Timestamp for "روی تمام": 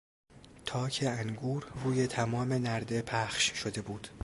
1.83-2.53